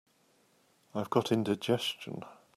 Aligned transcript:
I've 0.95 1.11
got 1.11 1.31
indigestion. 1.31 2.25